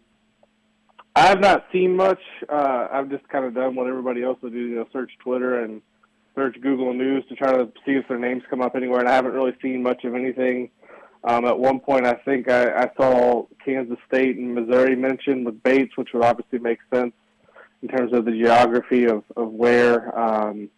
[1.18, 2.20] I have not seen much.
[2.48, 5.64] Uh, I've just kind of done what everybody else would do, you know, search Twitter
[5.64, 5.82] and
[6.36, 9.14] search Google News to try to see if their names come up anywhere, and I
[9.14, 10.70] haven't really seen much of anything.
[11.24, 15.60] Um, at one point, I think I, I saw Kansas State and Missouri mentioned with
[15.64, 17.14] Bates, which would obviously make sense
[17.82, 20.70] in terms of the geography of, of where um,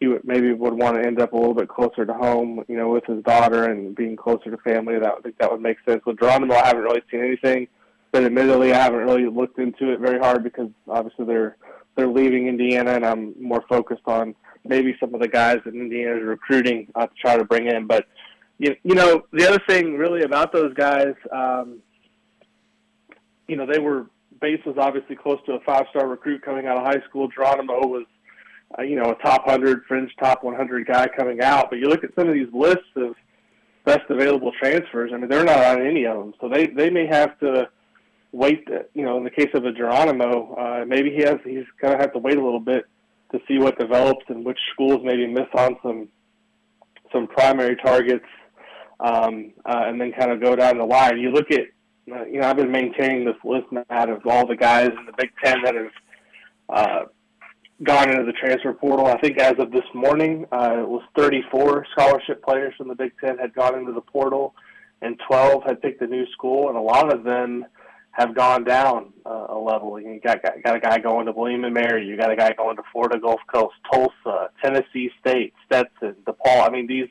[0.00, 2.76] he would, maybe would want to end up a little bit closer to home, you
[2.76, 4.98] know, with his daughter and being closer to family.
[4.98, 6.04] That I think that would make sense.
[6.04, 7.68] With Geronimo, I haven't really seen anything
[8.12, 11.56] but admittedly, I haven't really looked into it very hard because obviously they're
[11.96, 16.16] they're leaving Indiana, and I'm more focused on maybe some of the guys that Indiana
[16.16, 17.86] is recruiting uh, to try to bring in.
[17.86, 18.06] But
[18.58, 21.80] you, you know, the other thing really about those guys, um,
[23.48, 24.06] you know, they were
[24.40, 27.28] Bates was obviously close to a five star recruit coming out of high school.
[27.28, 28.06] Geronimo was,
[28.78, 31.70] uh, you know, a top hundred fringe top 100 guy coming out.
[31.70, 33.14] But you look at some of these lists of
[33.84, 35.10] best available transfers.
[35.12, 37.68] I mean, they're not on any of them, so they they may have to
[38.32, 38.66] wait.
[38.94, 42.12] You know, in the case of a Geronimo, uh, maybe he has he's gonna have
[42.12, 42.84] to wait a little bit
[43.32, 46.08] to see what develops and which schools maybe miss on some
[47.12, 48.26] some primary targets,
[49.00, 51.18] um, uh, and then kind of go down the line.
[51.18, 51.60] You look at,
[52.12, 55.12] uh, you know, I've been maintaining this list Matt of all the guys in the
[55.16, 55.90] Big Ten that have
[56.68, 57.04] uh,
[57.82, 59.06] gone into the transfer portal.
[59.06, 63.12] I think as of this morning, uh, it was 34 scholarship players from the Big
[63.22, 64.54] Ten had gone into the portal,
[65.02, 67.64] and 12 had picked a new school, and a lot of them
[68.12, 70.00] have gone down uh, a level.
[70.00, 72.06] You got, got got a guy going to William and Mary.
[72.06, 76.66] You got a guy going to Florida Gulf Coast, Tulsa, Tennessee State, Stetson, DePaul.
[76.66, 77.08] I mean these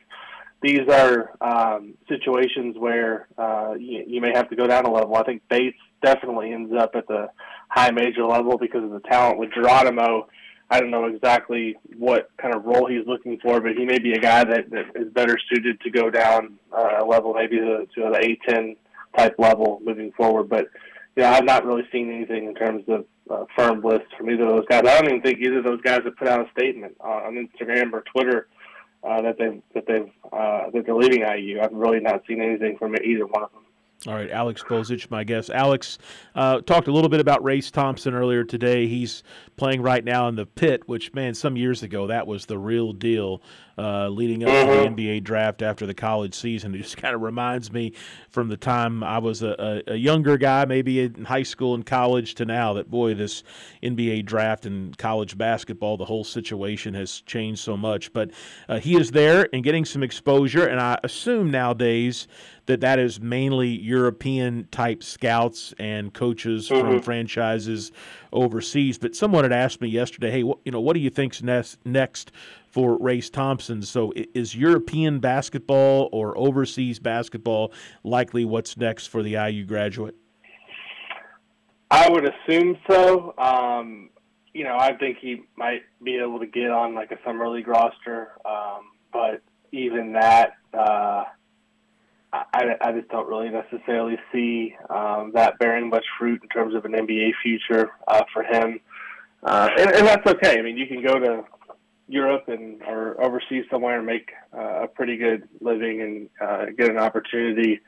[0.62, 5.16] these are um, situations where uh, you, you may have to go down a level.
[5.16, 7.30] I think Bates definitely ends up at the
[7.70, 10.28] high major level because of the talent with Geronimo.
[10.70, 14.14] I don't know exactly what kind of role he's looking for, but he may be
[14.14, 17.88] a guy that, that is better suited to go down uh, a level, maybe to,
[17.96, 18.76] to the A10
[19.18, 20.50] type level moving forward.
[20.50, 20.68] But
[21.16, 24.44] you know, I've not really seen anything in terms of uh, firm lists from either
[24.44, 24.84] of those guys.
[24.86, 27.48] I don't even think either of those guys have put out a statement on, on
[27.48, 28.48] Instagram or Twitter
[29.04, 31.62] uh, that they've that they've uh, that they're leaving IU.
[31.62, 33.64] I've really not seen anything from either one of them.
[34.08, 35.50] All right, Alex Bozich, my guest.
[35.50, 35.98] Alex
[36.34, 38.88] uh, talked a little bit about Race Thompson earlier today.
[38.88, 39.24] He's
[39.58, 42.94] playing right now in the pit, which, man, some years ago, that was the real
[42.94, 43.42] deal
[43.80, 44.68] uh, leading up mm-hmm.
[44.68, 44.96] to the mm-hmm.
[44.96, 46.76] NBA draft after the college season.
[46.76, 47.94] It just kind of reminds me
[48.30, 51.86] from the time I was a, a, a, younger guy, maybe in high school and
[51.86, 53.44] college, to now that, boy, this
[53.82, 58.12] NBA draft and college basketball, the whole situation has changed so much.
[58.12, 58.32] But
[58.68, 62.28] uh, he is there and getting some exposure, and I assume nowadays
[62.70, 66.82] that that is mainly European type scouts and coaches mm-hmm.
[66.82, 67.92] from franchises
[68.32, 68.98] overseas.
[68.98, 72.32] But someone had asked me yesterday, "Hey, you know, what do you think's next next
[72.68, 77.72] for Race Thompson?" So is European basketball or overseas basketball
[78.04, 80.16] likely what's next for the IU graduate?
[81.92, 83.34] I would assume so.
[83.38, 84.10] Um,
[84.54, 87.68] you know, I think he might be able to get on like a summer league
[87.68, 90.54] roster, um, but even that.
[90.74, 91.24] Uh,
[92.32, 96.86] I, I just don't really necessarily see um, that bearing much fruit in terms of
[96.86, 98.80] an NBA future uh, for him,
[99.44, 100.60] uh, and, and that's okay.
[100.60, 101.44] I mean, you can go to
[102.08, 106.90] Europe and or overseas somewhere and make uh, a pretty good living and uh, get
[106.90, 107.80] an opportunity.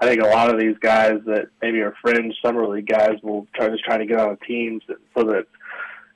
[0.00, 3.46] I think a lot of these guys that maybe are fringe summer league guys will
[3.54, 4.82] try just trying to get on teams
[5.16, 5.46] so that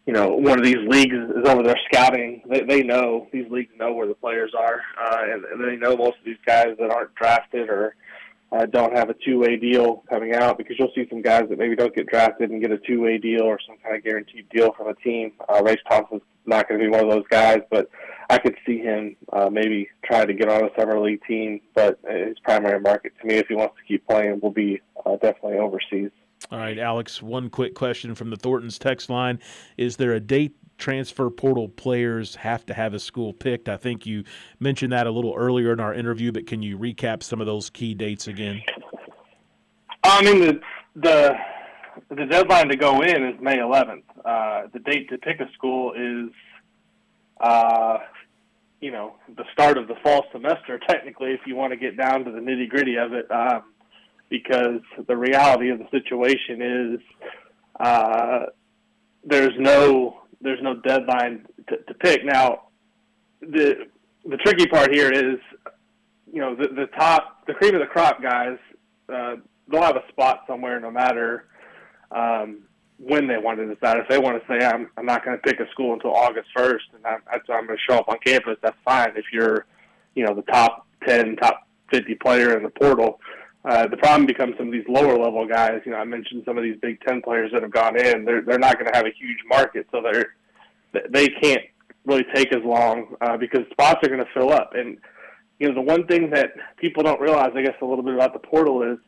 [0.08, 2.40] you know, one of these leagues is over there scouting.
[2.48, 5.98] They, they know these leagues know where the players are, uh, and, and they know
[5.98, 7.94] most of these guys that aren't drafted or
[8.50, 10.56] uh, don't have a two-way deal coming out.
[10.56, 13.42] Because you'll see some guys that maybe don't get drafted and get a two-way deal
[13.42, 15.32] or some kind of guaranteed deal from a team.
[15.46, 17.90] Uh, Race Thompson's not going to be one of those guys, but
[18.30, 21.60] I could see him uh, maybe try to get on a summer league team.
[21.74, 25.16] But his primary market, to me, if he wants to keep playing, will be uh,
[25.16, 26.12] definitely overseas.
[26.50, 29.38] All right, Alex, one quick question from the Thornton's text line.
[29.76, 33.68] Is there a date transfer portal players have to have a school picked?
[33.68, 34.24] I think you
[34.58, 37.68] mentioned that a little earlier in our interview, but can you recap some of those
[37.68, 38.62] key dates again?
[40.04, 40.60] I mean, the
[40.96, 41.34] the,
[42.08, 44.02] the deadline to go in is May 11th.
[44.24, 46.32] Uh, the date to pick a school is,
[47.40, 47.98] uh,
[48.80, 52.24] you know, the start of the fall semester, technically, if you want to get down
[52.24, 53.30] to the nitty gritty of it.
[53.30, 53.64] Um,
[54.28, 57.00] because the reality of the situation is
[57.80, 58.40] uh,
[59.24, 62.24] there's no there's no deadline to, to, pick.
[62.24, 62.68] Now,
[63.40, 63.86] the
[64.24, 65.38] the tricky part here is,
[66.32, 68.58] you know, the, the top the cream of the crop guys
[69.12, 69.36] uh,
[69.70, 71.46] they'll have a spot somewhere no matter
[72.10, 72.60] um,
[72.98, 73.98] when they want to decide.
[73.98, 76.48] If they want to say I'm I'm not going to pick a school until August
[76.56, 79.12] first, and I'm, I'm going to show up on campus, that's fine.
[79.16, 79.66] If you're,
[80.14, 83.20] you know, the top ten, top fifty player in the portal
[83.64, 85.80] uh, the problem becomes some of these lower level guys.
[85.84, 88.24] You know, I mentioned some of these Big Ten players that have gone in.
[88.24, 90.34] They're they're not going to have a huge market, so they're
[91.10, 91.64] they can't
[92.06, 94.72] really take as long uh, because spots are going to fill up.
[94.74, 94.98] And
[95.58, 98.32] you know, the one thing that people don't realize, I guess, a little bit about
[98.32, 98.98] the portal is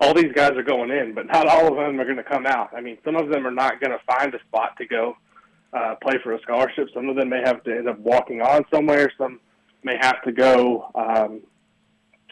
[0.00, 2.46] all these guys are going in, but not all of them are going to come
[2.46, 2.70] out.
[2.76, 5.16] I mean, some of them are not going to find a spot to go
[5.72, 6.88] uh, play for a scholarship.
[6.94, 9.12] Some of them may have to end up walking on somewhere.
[9.18, 9.40] Some
[9.82, 10.90] may have to go.
[10.94, 11.42] Um,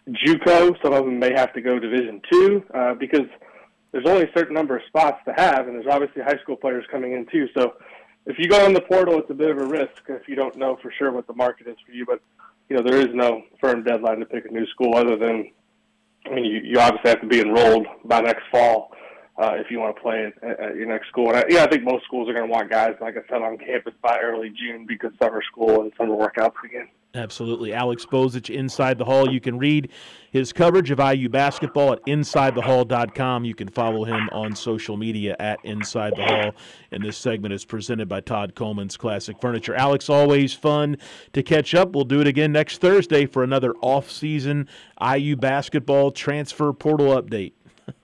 [0.08, 0.76] JUCO.
[0.82, 3.26] Some of them may have to go Division two uh, because
[3.92, 6.84] there's only a certain number of spots to have, and there's obviously high school players
[6.90, 7.48] coming in too.
[7.56, 7.74] So
[8.26, 10.56] if you go in the portal, it's a bit of a risk if you don't
[10.56, 12.06] know for sure what the market is for you.
[12.06, 12.20] But
[12.68, 15.50] you know, there is no firm deadline to pick a new school other than,
[16.26, 18.92] I mean, you, you obviously have to be enrolled by next fall
[19.36, 21.28] uh, if you want to play at, at your next school.
[21.28, 23.42] And I, yeah, I think most schools are going to want guys, like I said,
[23.42, 26.88] on campus by early June because summer school and summer workouts begin.
[27.14, 27.74] Absolutely.
[27.74, 29.30] Alex Bozich, Inside the Hall.
[29.30, 29.90] You can read
[30.30, 33.44] his coverage of IU basketball at InsideTheHall.com.
[33.44, 36.54] You can follow him on social media at Inside the Hall.
[36.90, 39.74] And this segment is presented by Todd Coleman's Classic Furniture.
[39.74, 40.96] Alex, always fun
[41.34, 41.94] to catch up.
[41.94, 44.66] We'll do it again next Thursday for another off-season
[44.98, 47.52] IU basketball transfer portal update.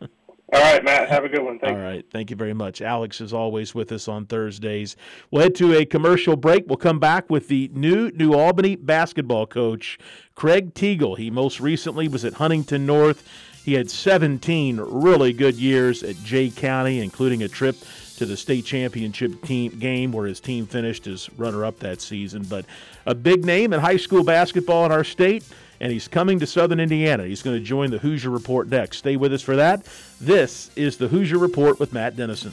[0.50, 1.10] All right, Matt.
[1.10, 1.58] Have a good one.
[1.58, 1.76] Thanks.
[1.76, 2.04] All right.
[2.10, 2.80] Thank you very much.
[2.80, 4.96] Alex is always with us on Thursdays.
[5.30, 6.64] We'll head to a commercial break.
[6.66, 9.98] We'll come back with the new New Albany basketball coach,
[10.34, 11.18] Craig Teagle.
[11.18, 13.28] He most recently was at Huntington North.
[13.62, 17.76] He had 17 really good years at Jay County, including a trip
[18.18, 22.42] to the state championship team game where his team finished as runner up that season.
[22.42, 22.64] But
[23.06, 25.44] a big name in high school basketball in our state
[25.80, 27.24] and he's coming to Southern Indiana.
[27.24, 28.98] He's going to join the Hoosier Report next.
[28.98, 29.86] Stay with us for that.
[30.20, 32.52] This is the Hoosier Report with Matt Dennison.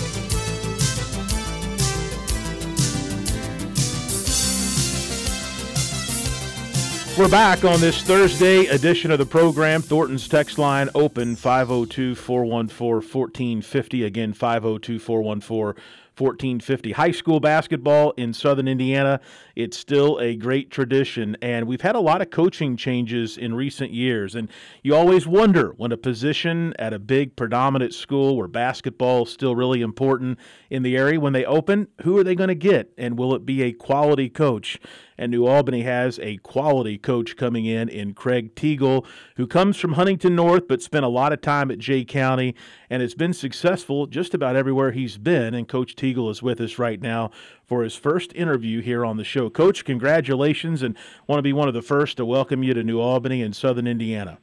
[7.17, 9.81] We're back on this Thursday edition of the program.
[9.81, 14.05] Thornton's text line open 502 414 1450.
[14.05, 15.83] Again, 502 414
[16.17, 16.91] 1450.
[16.93, 19.19] High school basketball in Southern Indiana,
[19.55, 23.91] it's still a great tradition, and we've had a lot of coaching changes in recent
[23.91, 24.33] years.
[24.33, 24.49] And
[24.81, 29.55] you always wonder when a position at a big predominant school where basketball is still
[29.55, 30.39] really important
[30.71, 32.91] in the area, when they open, who are they going to get?
[32.97, 34.79] And will it be a quality coach?
[35.21, 39.05] and New Albany has a quality coach coming in in Craig Teagle,
[39.35, 42.55] who comes from Huntington North but spent a lot of time at Jay County
[42.89, 45.53] and has been successful just about everywhere he's been.
[45.53, 47.29] And Coach Teagle is with us right now
[47.63, 49.47] for his first interview here on the show.
[49.51, 52.99] Coach, congratulations, and want to be one of the first to welcome you to New
[52.99, 54.39] Albany and Southern Indiana.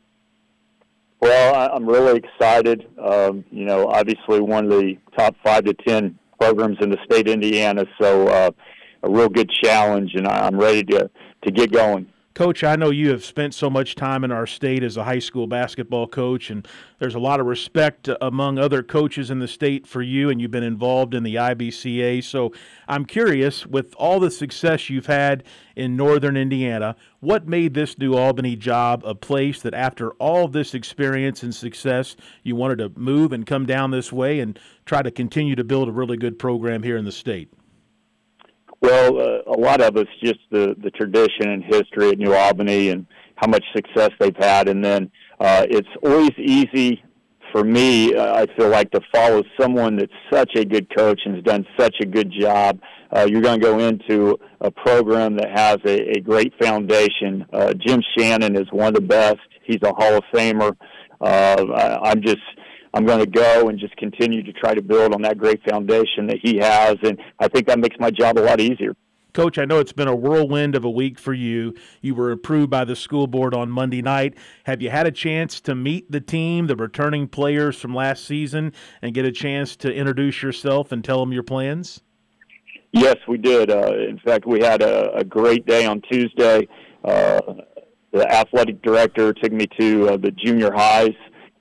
[1.20, 2.86] Well, I'm really excited.
[3.02, 7.28] Um, you know, obviously one of the top five to ten programs in the state
[7.28, 8.28] of Indiana, so.
[8.28, 8.50] Uh,
[9.02, 11.10] a real good challenge, and I'm ready to
[11.44, 12.06] to get going.
[12.38, 15.18] Coach, I know you have spent so much time in our state as a high
[15.18, 16.68] school basketball coach, and
[17.00, 20.52] there's a lot of respect among other coaches in the state for you, and you've
[20.52, 22.22] been involved in the IBCA.
[22.22, 22.52] So
[22.86, 25.42] I'm curious, with all the success you've had
[25.74, 30.74] in northern Indiana, what made this New Albany job a place that, after all this
[30.74, 35.10] experience and success, you wanted to move and come down this way and try to
[35.10, 37.52] continue to build a really good program here in the state?
[38.80, 42.90] Well, uh, a lot of it's just the the tradition and history at New Albany
[42.90, 45.10] and how much success they've had, and then
[45.40, 47.02] uh, it's always easy
[47.52, 48.14] for me.
[48.14, 51.66] Uh, I feel like to follow someone that's such a good coach and has done
[51.78, 52.80] such a good job.
[53.14, 57.46] Uh, you're going to go into a program that has a, a great foundation.
[57.52, 59.38] Uh, Jim Shannon is one of the best.
[59.64, 60.76] He's a Hall of Famer.
[61.20, 62.38] Uh, I, I'm just
[62.98, 66.26] I'm going to go and just continue to try to build on that great foundation
[66.26, 68.96] that he has, and I think that makes my job a lot easier.
[69.32, 71.76] Coach, I know it's been a whirlwind of a week for you.
[72.00, 74.34] You were approved by the school board on Monday night.
[74.64, 78.72] Have you had a chance to meet the team, the returning players from last season,
[79.00, 82.00] and get a chance to introduce yourself and tell them your plans?
[82.90, 83.70] Yes, we did.
[83.70, 86.66] Uh, in fact, we had a, a great day on Tuesday.
[87.04, 87.40] Uh,
[88.12, 91.14] the athletic director took me to uh, the junior highs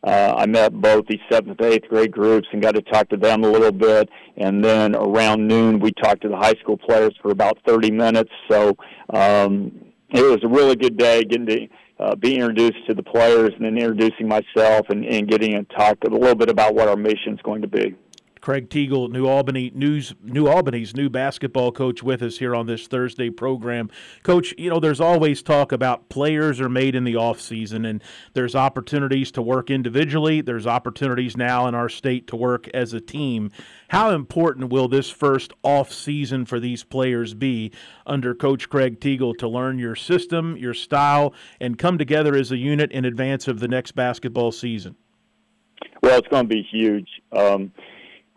[0.08, 3.44] uh, I met both the seventh, eighth grade groups and got to talk to them
[3.44, 4.08] a little bit.
[4.38, 8.32] And then around noon, we talked to the high school players for about 30 minutes.
[8.50, 8.78] So
[9.10, 9.74] um,
[10.12, 11.68] it was a really good day getting to
[12.00, 15.98] uh, be introduced to the players and then introducing myself and, and getting to talk
[16.06, 17.94] a little bit about what our mission is going to be.
[18.48, 22.88] Craig Teagle, New Albany News, New Albany's new basketball coach, with us here on this
[22.88, 23.90] Thursday program.
[24.24, 28.02] Coach, you know, there's always talk about players are made in the off season, and
[28.36, 30.40] there's opportunities to work individually.
[30.40, 33.52] There's opportunities now in our state to work as a team.
[33.90, 37.74] How important will this first off season for these players be
[38.06, 42.58] under Coach Craig Teagle to learn your system, your style, and come together as a
[42.58, 44.96] unit in advance of the next basketball season?
[46.02, 47.10] Well, it's going to be huge.
[47.34, 47.74] Um,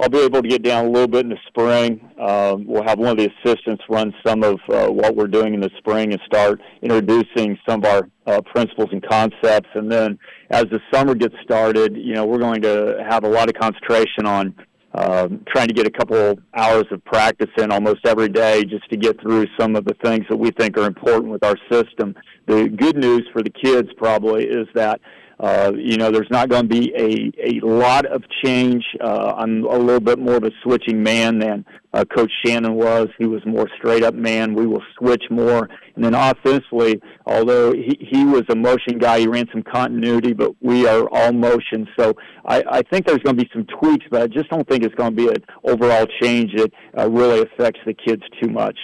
[0.01, 2.01] I'll be able to get down a little bit in the spring.
[2.19, 5.61] Um, we'll have one of the assistants run some of uh, what we're doing in
[5.61, 9.69] the spring and start introducing some of our uh, principles and concepts.
[9.75, 13.51] And then as the summer gets started, you know, we're going to have a lot
[13.51, 14.55] of concentration on
[14.95, 18.97] um, trying to get a couple hours of practice in almost every day just to
[18.97, 22.15] get through some of the things that we think are important with our system.
[22.47, 25.01] The good news for the kids probably is that
[25.41, 28.85] uh, you know, there's not going to be a, a lot of change.
[29.01, 31.65] Uh, I'm a little bit more of a switching man than
[31.95, 33.09] uh, Coach Shannon was.
[33.19, 34.53] He was more straight up man.
[34.53, 35.71] We will switch more.
[35.97, 40.53] And then offensively, although he, he was a motion guy, he ran some continuity, but
[40.61, 41.89] we are all motion.
[41.99, 42.15] So
[42.45, 44.95] I, I think there's going to be some tweaks, but I just don't think it's
[44.95, 48.77] going to be an overall change that uh, really affects the kids too much.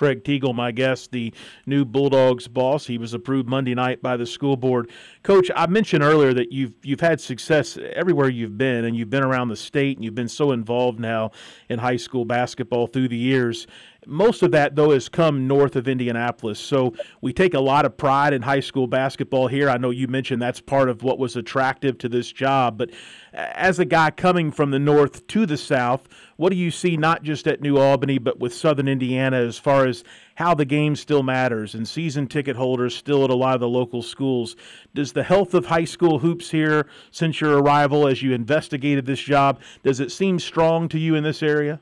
[0.00, 1.30] Craig Teagle, my guest, the
[1.66, 2.86] new Bulldogs boss.
[2.86, 4.90] He was approved Monday night by the school board.
[5.22, 9.22] Coach, I mentioned earlier that you've you've had success everywhere you've been, and you've been
[9.22, 11.32] around the state, and you've been so involved now
[11.68, 13.66] in high school basketball through the years.
[14.06, 16.58] Most of that, though, has come north of Indianapolis.
[16.58, 19.68] So we take a lot of pride in high school basketball here.
[19.68, 22.78] I know you mentioned that's part of what was attractive to this job.
[22.78, 22.90] But
[23.32, 27.22] as a guy coming from the north to the south, what do you see not
[27.22, 30.02] just at New Albany, but with southern Indiana as far as
[30.36, 33.68] how the game still matters and season ticket holders still at a lot of the
[33.68, 34.56] local schools?
[34.94, 39.20] Does the health of high school hoops here since your arrival, as you investigated this
[39.20, 41.80] job, does it seem strong to you in this area?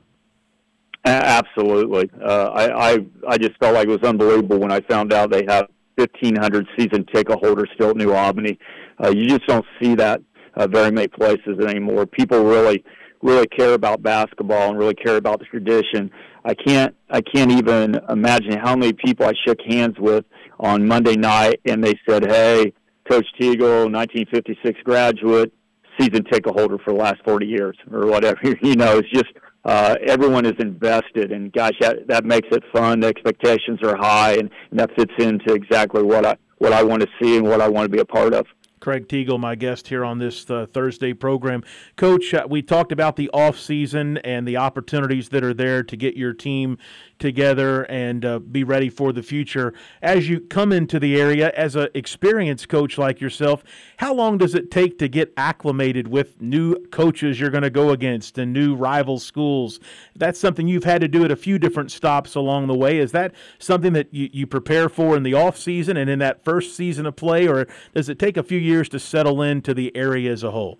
[1.05, 2.09] Absolutely.
[2.23, 2.97] Uh, I, I
[3.27, 7.05] I just felt like it was unbelievable when I found out they have 1,500 season
[7.13, 8.59] ticket holders still at New Albany.
[9.03, 10.21] Uh, you just don't see that
[10.55, 12.05] uh, very many places anymore.
[12.05, 12.83] People really
[13.21, 16.11] really care about basketball and really care about the tradition.
[16.45, 20.25] I can't I can't even imagine how many people I shook hands with
[20.59, 22.73] on Monday night and they said, "Hey,
[23.09, 25.53] Coach Teagle, 1956 graduate,
[25.99, 29.31] season ticket holder for the last 40 years or whatever." you know, it's just
[29.65, 33.01] uh, everyone is invested, and gosh, that, that makes it fun.
[33.01, 37.01] The expectations are high, and, and that fits into exactly what I what I want
[37.01, 38.45] to see and what I want to be a part of.
[38.79, 41.63] Craig Teagle, my guest here on this uh, Thursday program.
[41.97, 45.97] Coach, uh, we talked about the off season and the opportunities that are there to
[45.97, 46.77] get your team
[47.19, 49.73] together and uh, be ready for the future.
[50.01, 53.63] As you come into the area as an experienced coach like yourself,
[53.97, 57.89] how long does it take to get acclimated with new coaches you're going to go
[57.89, 59.81] against and new rival schools?
[60.15, 62.97] That's something you've had to do at a few different stops along the way.
[62.97, 66.45] Is that something that you, you prepare for in the off season and in that
[66.45, 69.95] first season of play, or does it take a few years to settle into the
[69.95, 70.79] area as a whole?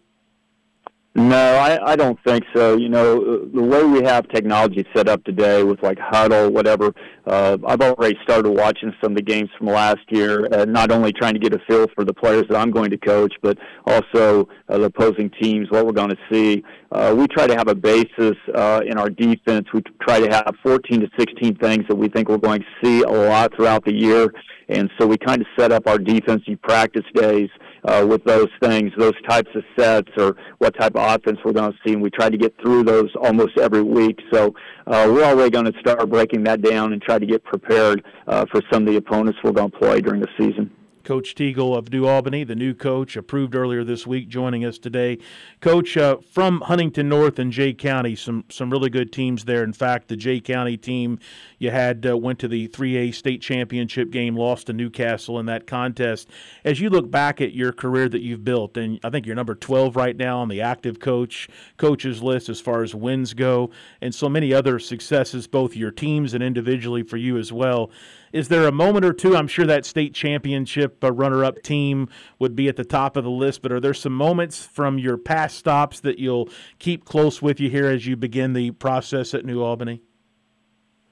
[1.15, 2.77] No, I, I don't think so.
[2.77, 6.93] You know, the way we have technology set up today with like Hudl, whatever,
[7.25, 11.11] uh, I've already started watching some of the games from last year, uh, not only
[11.11, 14.47] trying to get a feel for the players that I'm going to coach, but also
[14.69, 16.63] uh, the opposing teams, what we're going to see.
[16.91, 19.67] Uh, we try to have a basis uh, in our defense.
[19.73, 23.01] We try to have 14 to 16 things that we think we're going to see
[23.01, 24.31] a lot throughout the year.
[24.69, 27.49] And so we kind of set up our defensive practice days
[27.85, 31.71] uh, with those things, those types of sets, or what type of offense we're going
[31.71, 31.93] to see.
[31.93, 34.19] And we try to get through those almost every week.
[34.31, 34.53] So
[34.87, 38.45] uh, we're already going to start breaking that down and try to get prepared uh,
[38.51, 40.71] for some of the opponents we're going to play during the season.
[41.09, 45.17] Coach Teagle of New Albany, the new coach, approved earlier this week, joining us today.
[45.59, 49.63] Coach, uh, from Huntington North and Jay County, some some really good teams there.
[49.63, 51.17] In fact, the Jay County team
[51.57, 55.47] you had uh, went to the 3A state championship game, lost to New Castle in
[55.47, 56.29] that contest.
[56.63, 59.55] As you look back at your career that you've built, and I think you're number
[59.55, 64.13] 12 right now on the active coach coaches list as far as wins go, and
[64.13, 67.89] so many other successes, both your teams and individually for you as well.
[68.31, 69.35] Is there a moment or two?
[69.35, 72.07] I'm sure that state championship uh, runner up team
[72.37, 75.17] would be at the top of the list, but are there some moments from your
[75.17, 79.45] past stops that you'll keep close with you here as you begin the process at
[79.45, 80.01] New Albany?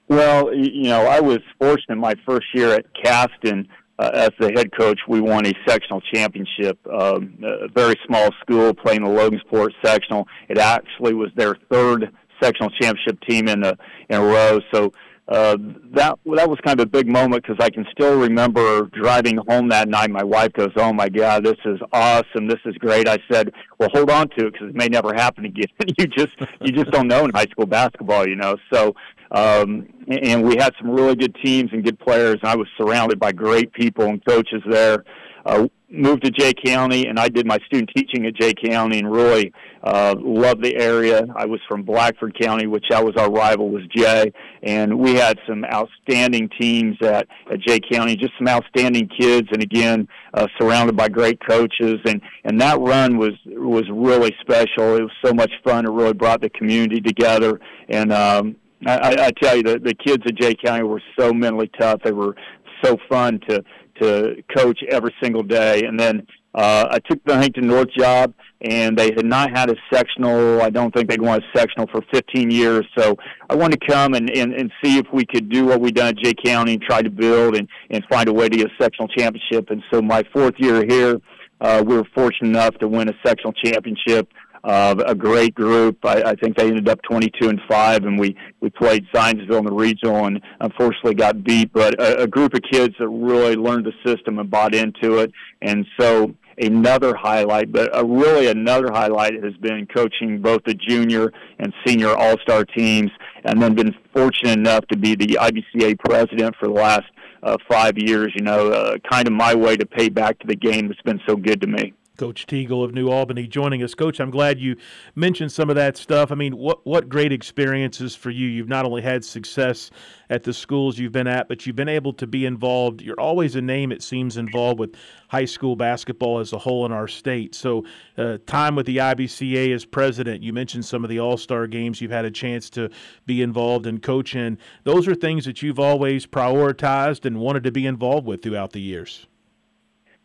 [0.08, 3.68] Well, you know, I was fortunate my first year at Caston.
[4.00, 6.78] Uh, as the head coach, we won a sectional championship.
[6.88, 10.28] Um, a very small school playing the Logansport sectional.
[10.50, 13.76] It actually was their third sectional championship team in a
[14.10, 14.60] in a row.
[14.72, 14.94] So
[15.30, 15.58] uh,
[15.94, 19.68] that that was kind of a big moment because I can still remember driving home
[19.70, 20.10] that night.
[20.10, 22.48] My wife goes, "Oh my God, this is awesome!
[22.48, 25.44] This is great." I said, "Well, hold on to it because it may never happen
[25.44, 25.68] again.
[25.98, 28.96] you just you just don't know in high school basketball, you know." So,
[29.32, 32.38] um, and we had some really good teams and good players.
[32.42, 35.04] And I was surrounded by great people and coaches there.
[35.48, 39.10] Uh, moved to Jay County, and I did my student teaching at Jay County, and
[39.10, 41.26] really uh, loved the area.
[41.34, 44.34] I was from Blackford County, which that was our rival was Jay,
[44.64, 49.64] and we had some outstanding teams at, at Jay County, just some outstanding kids, and
[49.64, 54.98] again uh, surrounded by great coaches, and and that run was was really special.
[54.98, 55.86] It was so much fun.
[55.86, 60.24] It really brought the community together, and um, I, I tell you, the, the kids
[60.28, 62.02] at Jay County were so mentally tough.
[62.04, 62.36] They were
[62.84, 63.64] so fun to
[64.02, 65.84] to coach every single day.
[65.84, 69.76] And then uh, I took the Huntington North job, and they had not had a
[69.94, 70.62] sectional.
[70.62, 72.86] I don't think they'd won a sectional for 15 years.
[72.98, 73.16] So
[73.50, 76.08] I wanted to come and, and, and see if we could do what we done
[76.08, 78.84] at Jay County and try to build and, and find a way to get a
[78.84, 79.70] sectional championship.
[79.70, 81.22] And so my fourth year here,
[81.62, 84.32] uh, we were fortunate enough to win a sectional championship
[84.68, 85.98] uh, a great group.
[86.06, 89.66] I, I think they ended up 22 and five, and we we played Zionsville in
[89.66, 91.72] the regional, and unfortunately got beat.
[91.72, 95.32] But a, a group of kids that really learned the system and bought into it,
[95.62, 101.32] and so another highlight, but a, really another highlight has been coaching both the junior
[101.60, 103.12] and senior all star teams,
[103.46, 107.06] and then been fortunate enough to be the IBCA president for the last
[107.42, 108.34] uh, five years.
[108.36, 111.22] You know, uh, kind of my way to pay back to the game that's been
[111.26, 111.94] so good to me.
[112.18, 113.94] Coach Teagle of New Albany joining us.
[113.94, 114.76] Coach, I'm glad you
[115.16, 116.32] mentioned some of that stuff.
[116.32, 118.48] I mean, what what great experiences for you.
[118.48, 119.92] You've not only had success
[120.30, 123.02] at the schools you've been at, but you've been able to be involved.
[123.02, 124.96] You're always a name, it seems, involved with
[125.30, 127.54] high school basketball as a whole in our state.
[127.54, 127.86] So,
[128.18, 132.02] uh, time with the IBCA as president, you mentioned some of the All Star games
[132.02, 132.90] you've had a chance to
[133.26, 134.58] be involved and coach in.
[134.84, 138.82] Those are things that you've always prioritized and wanted to be involved with throughout the
[138.82, 139.28] years.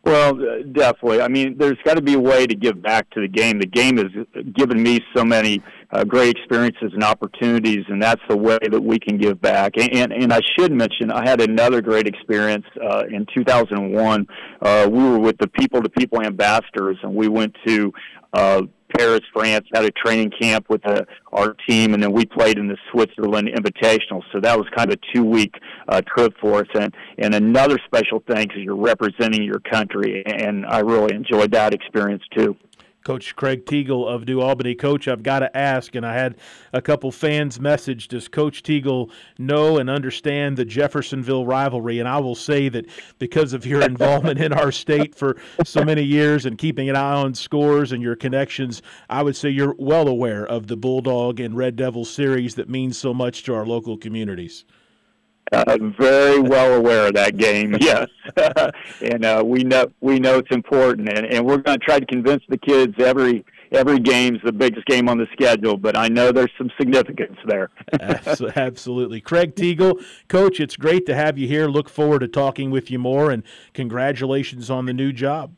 [0.03, 1.21] Well, uh, definitely.
[1.21, 3.59] I mean, there's got to be a way to give back to the game.
[3.59, 8.35] The game has given me so many uh, great experiences and opportunities, and that's the
[8.35, 9.77] way that we can give back.
[9.77, 14.27] And and, and I should mention, I had another great experience uh, in 2001.
[14.61, 17.93] Uh, we were with the People to People Ambassadors, and we went to
[18.33, 18.63] uh,
[18.97, 22.67] Paris, France, had a training camp with uh, our team, and then we played in
[22.67, 24.21] the Switzerland Invitational.
[24.31, 25.55] So that was kind of a two week
[25.87, 26.67] uh, trip for us.
[26.75, 31.73] And, and another special thing is you're representing your country, and I really enjoyed that
[31.73, 32.55] experience too.
[33.03, 34.75] Coach Craig Teagle of New Albany.
[34.75, 36.35] Coach, I've got to ask, and I had
[36.71, 41.99] a couple fans message, does Coach Teagle know and understand the Jeffersonville rivalry?
[41.99, 42.85] And I will say that
[43.19, 47.15] because of your involvement in our state for so many years and keeping an eye
[47.15, 51.57] on scores and your connections, I would say you're well aware of the Bulldog and
[51.57, 54.65] Red Devil series that means so much to our local communities.
[55.51, 58.07] Uh, very well aware of that game, yes,
[59.01, 62.05] and uh, we know we know it's important, and, and we're going to try to
[62.05, 66.31] convince the kids every every game's the biggest game on the schedule, but I know
[66.31, 67.69] there's some significance there.
[67.99, 69.19] Absolutely.
[69.19, 71.67] Craig Teagle, Coach, it's great to have you here.
[71.67, 75.53] Look forward to talking with you more, and congratulations on the new job.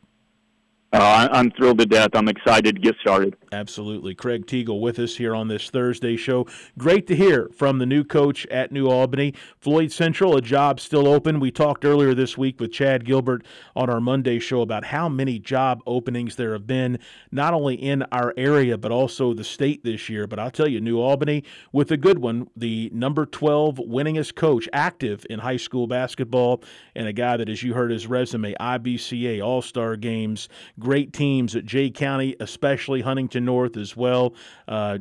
[0.92, 2.10] Uh, I'm thrilled to death.
[2.14, 3.36] I'm excited to get started.
[3.50, 4.14] Absolutely.
[4.14, 6.46] Craig Teagle with us here on this Thursday show.
[6.78, 9.34] Great to hear from the new coach at New Albany.
[9.58, 11.40] Floyd Central, a job still open.
[11.40, 15.40] We talked earlier this week with Chad Gilbert on our Monday show about how many
[15.40, 16.98] job openings there have been,
[17.32, 20.26] not only in our area, but also the state this year.
[20.28, 24.68] But I'll tell you, New Albany with a good one, the number 12 winningest coach
[24.72, 26.62] active in high school basketball,
[26.94, 30.48] and a guy that, as you heard his resume, IBCA, All Star games
[30.86, 34.34] great teams at Jay County, especially Huntington North as well.
[34.68, 34.98] Uh,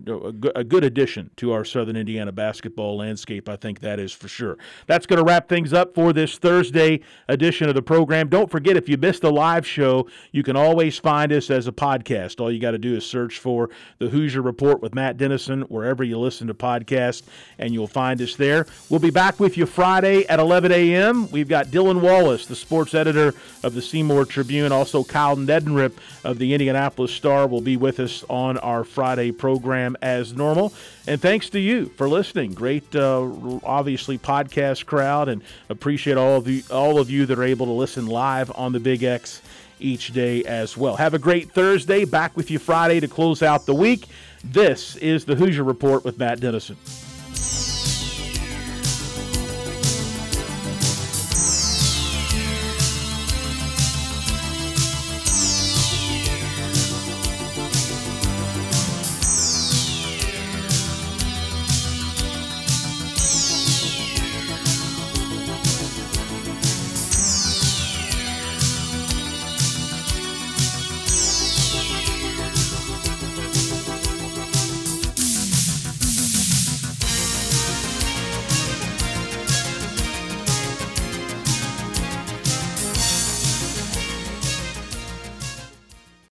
[0.55, 4.57] a good addition to our Southern Indiana basketball landscape, I think that is for sure.
[4.87, 8.29] That's going to wrap things up for this Thursday edition of the program.
[8.29, 11.71] Don't forget, if you missed the live show, you can always find us as a
[11.71, 12.41] podcast.
[12.41, 13.69] All you got to do is search for
[13.99, 17.21] the Hoosier Report with Matt Dennison wherever you listen to podcasts,
[17.59, 18.65] and you'll find us there.
[18.89, 21.29] We'll be back with you Friday at 11 a.m.
[21.29, 25.99] We've got Dylan Wallace, the sports editor of the Seymour Tribune, also Kyle Nedden Rip
[26.23, 30.73] of the Indianapolis Star will be with us on our Friday program as normal.
[31.07, 32.53] And thanks to you for listening.
[32.53, 33.29] Great, uh,
[33.63, 37.71] obviously, podcast crowd, and appreciate all of you, all of you that are able to
[37.71, 39.41] listen live on the Big X
[39.79, 40.95] each day as well.
[40.95, 42.05] Have a great Thursday.
[42.05, 44.07] Back with you Friday to close out the week.
[44.43, 46.77] This is the Hoosier Report with Matt Dennison.